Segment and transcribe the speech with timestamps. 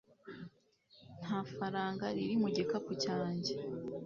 [1.21, 3.53] nta faranga riri mu gikapu cyanjye